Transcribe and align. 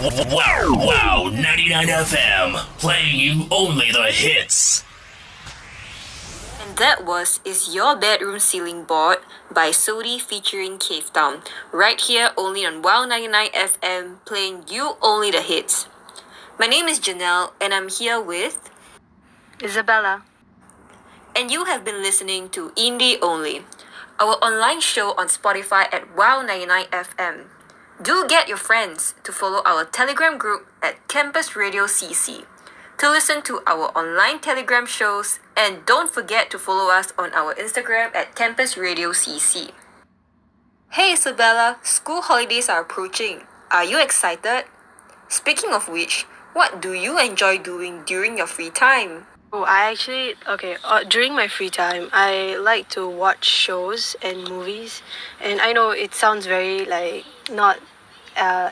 Wow, 0.00 0.74
wow, 0.78 1.30
99 1.34 1.88
FM, 1.88 2.54
playing 2.78 3.18
you 3.18 3.46
only 3.50 3.90
the 3.90 4.04
hits. 4.12 4.84
And 6.62 6.76
that 6.78 7.04
was 7.04 7.40
Is 7.44 7.74
Your 7.74 7.96
Bedroom 7.96 8.38
Ceiling 8.38 8.84
Bored 8.84 9.18
by 9.52 9.72
Sody 9.72 10.20
featuring 10.20 10.78
Cavetown. 10.78 11.42
Right 11.72 12.00
here 12.00 12.30
only 12.36 12.64
on 12.64 12.80
Wow 12.80 13.06
99 13.06 13.48
FM, 13.48 14.24
playing 14.24 14.64
you 14.68 14.94
only 15.02 15.32
the 15.32 15.42
hits. 15.42 15.88
My 16.60 16.66
name 16.66 16.86
is 16.86 17.00
Janelle 17.00 17.50
and 17.60 17.74
I'm 17.74 17.88
here 17.88 18.20
with 18.20 18.70
Isabella. 19.60 20.22
and 21.34 21.50
you 21.50 21.64
have 21.66 21.84
been 21.84 22.02
listening 22.02 22.48
to 22.50 22.70
Indie 22.70 23.16
Only, 23.22 23.62
our 24.18 24.34
online 24.42 24.80
show 24.80 25.14
on 25.18 25.28
Spotify 25.28 25.86
at 25.92 26.16
Wow 26.16 26.42
99 26.42 26.86
FM. 26.86 27.44
Do 28.00 28.26
get 28.28 28.46
your 28.46 28.58
friends 28.58 29.14
to 29.24 29.32
follow 29.32 29.60
our 29.66 29.84
Telegram 29.84 30.38
group 30.38 30.68
at 30.80 31.08
Campus 31.08 31.56
Radio 31.56 31.86
CC 31.86 32.46
to 32.98 33.10
listen 33.10 33.42
to 33.42 33.60
our 33.66 33.90
online 33.98 34.38
Telegram 34.38 34.86
shows 34.86 35.40
and 35.56 35.84
don't 35.84 36.08
forget 36.08 36.48
to 36.50 36.60
follow 36.60 36.92
us 36.92 37.12
on 37.18 37.34
our 37.34 37.56
Instagram 37.56 38.14
at 38.14 38.36
Campus 38.36 38.76
Radio 38.76 39.10
CC. 39.10 39.72
Hey 40.90 41.14
Isabella, 41.14 41.78
school 41.82 42.22
holidays 42.22 42.68
are 42.68 42.82
approaching. 42.82 43.42
Are 43.68 43.84
you 43.84 44.00
excited? 44.00 44.66
Speaking 45.26 45.72
of 45.72 45.88
which, 45.88 46.22
what 46.52 46.80
do 46.80 46.92
you 46.92 47.18
enjoy 47.18 47.58
doing 47.58 48.04
during 48.06 48.38
your 48.38 48.46
free 48.46 48.70
time? 48.70 49.26
Oh, 49.50 49.62
I 49.62 49.90
actually 49.90 50.34
okay. 50.46 50.76
Uh, 50.84 51.04
during 51.04 51.34
my 51.34 51.48
free 51.48 51.70
time, 51.70 52.10
I 52.12 52.56
like 52.56 52.90
to 52.90 53.08
watch 53.08 53.46
shows 53.46 54.14
and 54.20 54.44
movies, 54.44 55.00
and 55.40 55.58
I 55.60 55.72
know 55.72 55.90
it 55.90 56.12
sounds 56.14 56.44
very 56.44 56.84
like 56.84 57.24
not, 57.50 57.78
uh, 58.36 58.70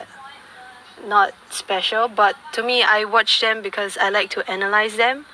not 1.03 1.33
special, 1.49 2.07
but 2.07 2.35
to 2.53 2.61
me, 2.61 2.83
I 2.83 3.05
watch 3.05 3.41
them 3.41 3.63
because 3.63 3.97
I 3.97 4.09
like 4.09 4.29
to 4.31 4.47
analyze 4.49 4.97
them, 4.97 5.25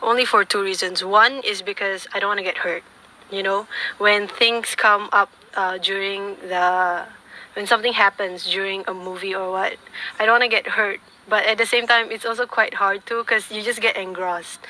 only 0.00 0.24
for 0.24 0.44
two 0.44 0.62
reasons. 0.62 1.04
One 1.04 1.40
is 1.42 1.62
because 1.62 2.06
I 2.14 2.20
don't 2.20 2.28
want 2.28 2.38
to 2.38 2.44
get 2.44 2.58
hurt. 2.58 2.84
You 3.28 3.42
know, 3.42 3.66
when 3.98 4.28
things 4.28 4.76
come 4.76 5.08
up 5.12 5.30
uh, 5.56 5.78
during 5.78 6.36
the 6.46 7.06
when 7.54 7.66
something 7.66 7.92
happens 7.92 8.44
during 8.50 8.84
a 8.86 8.94
movie 8.94 9.34
or 9.34 9.50
what, 9.50 9.76
I 10.18 10.26
don't 10.26 10.40
want 10.40 10.42
to 10.42 10.48
get 10.48 10.66
hurt. 10.66 11.00
But 11.28 11.46
at 11.46 11.58
the 11.58 11.66
same 11.66 11.86
time, 11.86 12.10
it's 12.10 12.24
also 12.24 12.46
quite 12.46 12.74
hard 12.74 13.06
too 13.06 13.22
because 13.22 13.50
you 13.50 13.62
just 13.62 13.80
get 13.80 13.96
engrossed. 13.96 14.60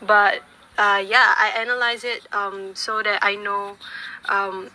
But 0.00 0.42
uh, 0.78 1.02
yeah, 1.06 1.34
I 1.36 1.52
analyze 1.58 2.04
it 2.04 2.26
um, 2.32 2.74
so 2.74 3.02
that 3.02 3.18
I 3.22 3.34
know 3.34 3.76
um, 4.28 4.70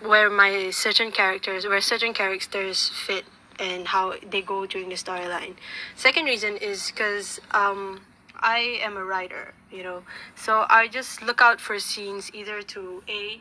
where 0.00 0.30
my 0.30 0.70
certain 0.70 1.12
characters, 1.12 1.66
where 1.66 1.80
certain 1.80 2.14
characters 2.14 2.88
fit 2.88 3.24
and 3.58 3.86
how 3.86 4.14
they 4.30 4.42
go 4.42 4.66
during 4.66 4.88
the 4.88 4.96
storyline. 4.96 5.54
Second 5.94 6.24
reason 6.24 6.56
is 6.56 6.90
because 6.90 7.40
um, 7.52 8.00
I 8.40 8.80
am 8.82 8.96
a 8.96 9.04
writer, 9.04 9.54
you 9.70 9.82
know, 9.82 10.02
so 10.34 10.66
I 10.68 10.88
just 10.88 11.22
look 11.22 11.40
out 11.40 11.60
for 11.60 11.78
scenes 11.78 12.30
either 12.34 12.62
to 12.62 13.02
a 13.08 13.40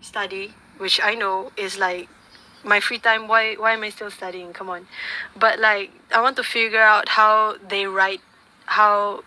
study, 0.00 0.54
which 0.78 1.00
I 1.02 1.14
know 1.14 1.52
is 1.56 1.78
like 1.78 2.08
my 2.64 2.80
free 2.80 2.98
time. 2.98 3.28
Why 3.28 3.54
why 3.54 3.72
am 3.72 3.82
I 3.82 3.90
still 3.90 4.10
studying? 4.10 4.52
Come 4.52 4.68
on, 4.70 4.86
but 5.36 5.58
like 5.58 5.90
I 6.14 6.20
want 6.20 6.36
to 6.36 6.44
figure 6.44 6.82
out 6.82 7.10
how 7.10 7.56
they 7.58 7.86
write, 7.86 8.20
how 8.66 9.24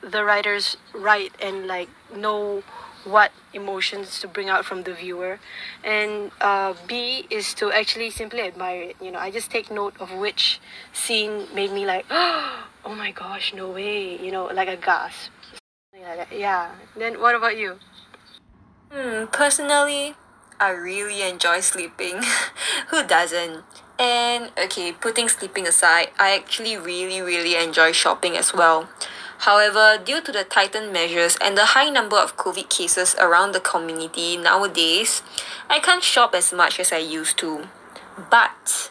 the 0.00 0.24
writers 0.24 0.76
write, 0.94 1.32
and 1.40 1.66
like 1.66 1.88
know 2.14 2.62
what 3.04 3.32
emotions 3.52 4.18
to 4.20 4.26
bring 4.26 4.48
out 4.48 4.64
from 4.64 4.82
the 4.84 4.94
viewer. 4.94 5.38
And 5.84 6.30
uh, 6.40 6.74
b 6.86 7.26
is 7.30 7.54
to 7.54 7.70
actually 7.70 8.10
simply 8.10 8.40
admire 8.40 8.82
it 8.82 8.96
you 9.00 9.10
know. 9.10 9.18
I 9.18 9.30
just 9.30 9.50
take 9.50 9.70
note 9.70 9.94
of 10.00 10.12
which 10.12 10.60
scene 10.92 11.46
made 11.54 11.72
me 11.72 11.84
like 11.86 12.06
oh 12.10 12.94
my 12.96 13.12
gosh 13.12 13.52
no 13.54 13.70
way 13.70 14.18
you 14.18 14.32
know 14.32 14.46
like 14.46 14.68
a 14.68 14.76
gasp. 14.76 15.30
Yeah. 16.32 16.72
Then 16.96 17.20
what 17.20 17.34
about 17.34 17.56
you? 17.56 17.78
Hmm, 18.90 19.26
personally, 19.26 20.14
I 20.60 20.70
really 20.70 21.22
enjoy 21.22 21.60
sleeping. 21.60 22.22
Who 22.88 23.06
doesn't? 23.06 23.64
And 23.98 24.50
okay, 24.58 24.92
putting 24.92 25.28
sleeping 25.28 25.66
aside, 25.66 26.08
I 26.18 26.34
actually 26.34 26.76
really, 26.76 27.20
really 27.20 27.56
enjoy 27.56 27.92
shopping 27.92 28.36
as 28.36 28.52
well. 28.52 28.88
However, 29.38 29.98
due 30.02 30.20
to 30.22 30.32
the 30.32 30.44
tightened 30.44 30.92
measures 30.92 31.36
and 31.40 31.56
the 31.58 31.76
high 31.76 31.90
number 31.90 32.16
of 32.16 32.36
COVID 32.36 32.68
cases 32.70 33.14
around 33.20 33.52
the 33.52 33.60
community 33.60 34.36
nowadays, 34.36 35.22
I 35.68 35.80
can't 35.80 36.02
shop 36.02 36.34
as 36.34 36.52
much 36.52 36.80
as 36.80 36.92
I 36.92 36.98
used 36.98 37.36
to. 37.38 37.68
But 38.30 38.90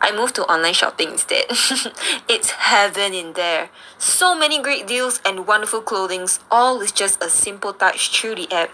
I 0.00 0.10
moved 0.10 0.34
to 0.36 0.44
online 0.50 0.74
shopping 0.74 1.10
instead. 1.10 1.44
it's 2.28 2.50
heaven 2.50 3.14
in 3.14 3.34
there. 3.34 3.70
So 3.98 4.34
many 4.34 4.60
great 4.60 4.86
deals 4.86 5.20
and 5.24 5.46
wonderful 5.46 5.82
clothings, 5.82 6.40
all 6.50 6.78
with 6.78 6.94
just 6.94 7.22
a 7.22 7.28
simple 7.28 7.72
touch 7.72 8.10
through 8.10 8.36
the 8.36 8.52
app. 8.52 8.70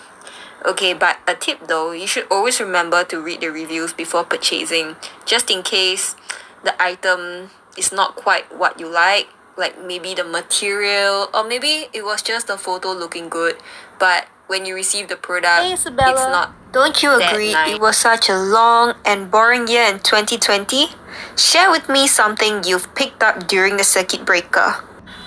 Okay, 0.64 0.94
but 0.94 1.18
a 1.26 1.34
tip 1.34 1.66
though, 1.68 1.92
you 1.92 2.06
should 2.06 2.26
always 2.30 2.60
remember 2.60 3.04
to 3.04 3.20
read 3.20 3.40
the 3.40 3.48
reviews 3.50 3.92
before 3.92 4.24
purchasing, 4.24 4.96
just 5.26 5.50
in 5.50 5.62
case 5.62 6.16
the 6.64 6.72
item 6.82 7.50
is 7.76 7.92
not 7.92 8.16
quite 8.16 8.48
what 8.56 8.80
you 8.80 8.88
like, 8.88 9.28
like 9.56 9.76
maybe 9.84 10.14
the 10.14 10.24
material, 10.24 11.28
or 11.34 11.44
maybe 11.44 11.88
it 11.92 12.04
was 12.04 12.22
just 12.22 12.46
the 12.46 12.56
photo 12.56 12.92
looking 12.92 13.28
good, 13.28 13.56
but 13.98 14.26
when 14.46 14.64
you 14.66 14.74
receive 14.74 15.08
the 15.08 15.16
product, 15.16 15.62
Hey, 15.64 15.72
Isabella. 15.74 16.12
it's 16.12 16.20
not. 16.32 16.72
Don't 16.72 17.02
you 17.02 17.12
agree 17.14 17.52
nice. 17.52 17.74
it 17.74 17.80
was 17.80 17.96
such 17.96 18.28
a 18.28 18.36
long 18.36 18.94
and 19.04 19.30
boring 19.30 19.68
year 19.68 19.84
in 19.88 20.00
2020? 20.00 20.88
Share 21.36 21.70
with 21.70 21.88
me 21.88 22.06
something 22.08 22.64
you've 22.64 22.92
picked 22.94 23.22
up 23.22 23.46
during 23.46 23.76
the 23.76 23.84
circuit 23.84 24.24
breaker. 24.24 24.82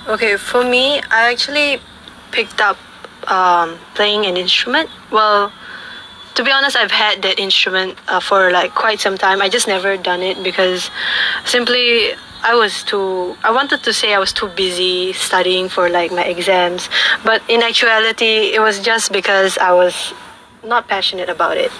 Okay, 0.08 0.36
for 0.38 0.64
me, 0.64 1.00
I 1.10 1.32
actually 1.32 1.80
picked 2.32 2.60
up 2.60 2.78
um, 3.28 3.78
playing 3.94 4.26
an 4.26 4.38
instrument. 4.38 4.90
Well, 5.12 5.52
to 6.36 6.44
be 6.44 6.52
honest, 6.52 6.76
I've 6.76 6.92
had 6.92 7.22
that 7.24 7.40
instrument 7.40 7.98
uh, 8.08 8.20
for 8.20 8.52
like 8.52 8.76
quite 8.76 9.00
some 9.00 9.18
time. 9.18 9.42
I 9.42 9.50
just 9.50 9.68
never 9.68 9.98
done 9.98 10.22
it 10.22 10.42
because 10.44 10.92
simply 11.46 12.14
I 12.44 12.54
was 12.54 12.84
too. 12.84 13.36
I 13.44 13.52
wanted 13.52 13.84
to 13.84 13.94
say 13.94 14.14
I 14.14 14.20
was 14.20 14.32
too 14.32 14.48
busy 14.50 15.14
studying 15.14 15.68
for 15.70 15.90
like 15.90 16.12
my 16.12 16.24
exams, 16.24 16.90
but 17.24 17.42
in 17.50 17.64
actuality, 17.64 18.54
it 18.54 18.62
was 18.62 18.80
just 18.80 19.12
because 19.12 19.58
I 19.58 19.74
was 19.74 20.14
not 20.64 20.88
passionate 20.88 21.30
about 21.30 21.58
it. 21.58 21.72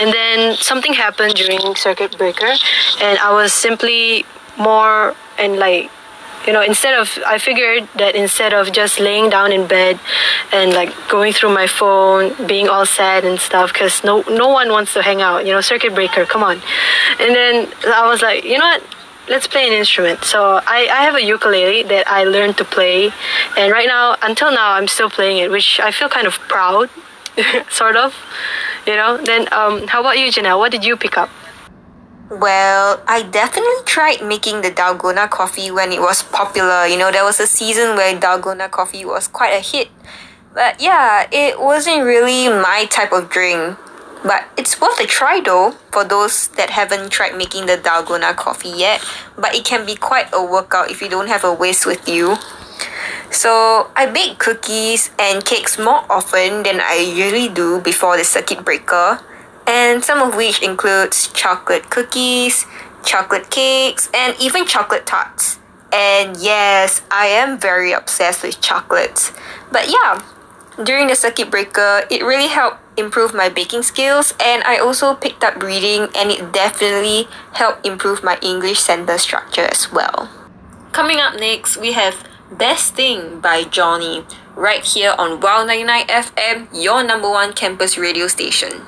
And 0.00 0.12
then 0.12 0.56
something 0.56 0.92
happened 0.92 1.34
during 1.34 1.74
circuit 1.74 2.16
breaker, 2.16 2.52
and 3.00 3.18
I 3.18 3.32
was 3.32 3.52
simply 3.52 4.24
more 4.56 5.14
and 5.38 5.58
like 5.58 5.90
you 6.46 6.52
know 6.52 6.62
instead 6.62 6.94
of 6.98 7.18
i 7.26 7.38
figured 7.38 7.88
that 7.96 8.14
instead 8.14 8.52
of 8.52 8.72
just 8.72 9.00
laying 9.00 9.30
down 9.30 9.52
in 9.52 9.66
bed 9.66 9.98
and 10.52 10.72
like 10.72 10.92
going 11.08 11.32
through 11.32 11.52
my 11.52 11.66
phone 11.66 12.34
being 12.46 12.68
all 12.68 12.86
sad 12.86 13.24
and 13.24 13.38
stuff 13.40 13.72
because 13.72 14.04
no 14.04 14.22
no 14.28 14.48
one 14.48 14.70
wants 14.70 14.92
to 14.92 15.02
hang 15.02 15.22
out 15.22 15.46
you 15.46 15.52
know 15.52 15.60
circuit 15.60 15.94
breaker 15.94 16.24
come 16.24 16.42
on. 16.42 16.56
And 17.20 17.34
then 17.34 17.72
i 17.86 18.08
was 18.08 18.22
like 18.22 18.44
you 18.44 18.58
know 18.58 18.64
what? 18.64 18.82
Let's 19.26 19.46
play 19.46 19.66
an 19.66 19.72
instrument. 19.72 20.22
So 20.24 20.60
i 20.66 20.80
i 20.98 21.00
have 21.06 21.14
a 21.14 21.24
ukulele 21.24 21.82
that 21.84 22.06
i 22.08 22.24
learned 22.24 22.56
to 22.58 22.64
play 22.64 23.10
and 23.56 23.72
right 23.72 23.86
now 23.86 24.16
until 24.22 24.50
now 24.52 24.72
i'm 24.72 24.88
still 24.88 25.10
playing 25.10 25.38
it 25.38 25.50
which 25.50 25.80
i 25.80 25.90
feel 25.90 26.08
kind 26.08 26.26
of 26.26 26.34
proud 26.54 26.90
sort 27.70 27.96
of 27.96 28.14
you 28.86 28.96
know. 28.96 29.16
Then 29.16 29.42
um 29.52 29.86
how 29.86 30.00
about 30.00 30.18
you 30.18 30.26
janelle? 30.30 30.58
What 30.58 30.72
did 30.72 30.84
you 30.84 30.96
pick 30.96 31.16
up 31.16 31.30
Well, 32.30 33.02
I 33.06 33.22
definitely 33.22 33.84
tried 33.84 34.24
making 34.24 34.62
the 34.62 34.70
Dalgona 34.70 35.28
coffee 35.28 35.70
when 35.70 35.92
it 35.92 36.00
was 36.00 36.22
popular. 36.22 36.86
You 36.86 36.96
know, 36.96 37.12
there 37.12 37.22
was 37.22 37.38
a 37.38 37.46
season 37.46 37.96
where 37.96 38.18
Dalgona 38.18 38.70
coffee 38.70 39.04
was 39.04 39.28
quite 39.28 39.52
a 39.52 39.60
hit. 39.60 39.88
But 40.54 40.80
yeah, 40.80 41.28
it 41.30 41.60
wasn't 41.60 42.04
really 42.04 42.48
my 42.48 42.86
type 42.88 43.12
of 43.12 43.28
drink. 43.28 43.76
But 44.22 44.44
it's 44.56 44.80
worth 44.80 44.98
a 45.00 45.06
try 45.06 45.40
though 45.40 45.72
for 45.92 46.02
those 46.02 46.48
that 46.56 46.70
haven't 46.70 47.10
tried 47.10 47.36
making 47.36 47.66
the 47.66 47.76
Dalgona 47.76 48.34
coffee 48.34 48.72
yet. 48.72 49.04
But 49.36 49.54
it 49.54 49.66
can 49.66 49.84
be 49.84 49.94
quite 49.94 50.28
a 50.32 50.42
workout 50.42 50.90
if 50.90 51.02
you 51.02 51.10
don't 51.10 51.28
have 51.28 51.44
a 51.44 51.52
whisk 51.52 51.84
with 51.84 52.08
you. 52.08 52.36
So 53.30 53.90
I 53.96 54.06
bake 54.06 54.38
cookies 54.38 55.10
and 55.18 55.44
cakes 55.44 55.78
more 55.78 56.06
often 56.08 56.62
than 56.62 56.80
I 56.80 56.94
usually 56.94 57.48
do 57.48 57.80
before 57.80 58.16
the 58.16 58.24
circuit 58.24 58.64
breaker, 58.64 59.20
and 59.66 60.04
some 60.04 60.20
of 60.20 60.36
which 60.36 60.62
includes 60.62 61.28
chocolate 61.28 61.90
cookies, 61.90 62.66
chocolate 63.04 63.50
cakes, 63.50 64.10
and 64.14 64.34
even 64.40 64.66
chocolate 64.66 65.06
tarts. 65.06 65.58
And 65.92 66.36
yes, 66.36 67.02
I 67.10 67.26
am 67.26 67.58
very 67.58 67.92
obsessed 67.92 68.42
with 68.42 68.60
chocolates. 68.60 69.32
But 69.70 69.88
yeah, 69.88 70.22
during 70.82 71.06
the 71.06 71.14
circuit 71.14 71.50
breaker, 71.50 72.02
it 72.10 72.24
really 72.24 72.48
helped 72.48 72.78
improve 72.96 73.32
my 73.32 73.48
baking 73.48 73.82
skills, 73.82 74.34
and 74.40 74.62
I 74.64 74.78
also 74.78 75.14
picked 75.14 75.44
up 75.44 75.62
reading, 75.62 76.08
and 76.16 76.30
it 76.30 76.52
definitely 76.52 77.28
helped 77.52 77.86
improve 77.86 78.24
my 78.24 78.38
English 78.42 78.80
sentence 78.80 79.22
structure 79.22 79.68
as 79.70 79.92
well. 79.92 80.28
Coming 80.92 81.18
up 81.18 81.38
next, 81.38 81.76
we 81.76 81.92
have 81.92 82.26
Best 82.50 82.94
Thing 82.94 83.40
by 83.40 83.64
Johnny, 83.64 84.24
right 84.54 84.84
here 84.84 85.14
on 85.18 85.40
Wow 85.40 85.64
99 85.64 86.06
FM, 86.06 86.68
your 86.72 87.02
number 87.02 87.28
one 87.28 87.52
campus 87.52 87.98
radio 87.98 88.26
station. 88.26 88.82